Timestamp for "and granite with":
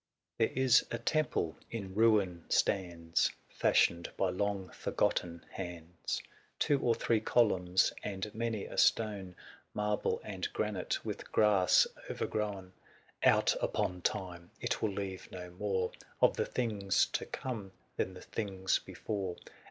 10.23-11.31